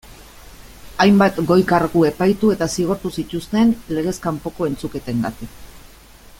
[1.03, 5.57] Hainbat goi kargu epaitu eta zigortu zituzten legez kanpoko entzuketengatik.